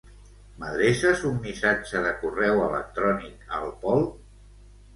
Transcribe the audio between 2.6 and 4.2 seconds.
electrònic al Pol?